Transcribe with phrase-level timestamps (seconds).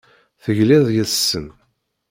[0.43, 1.47] Tegliḍ yes-sen.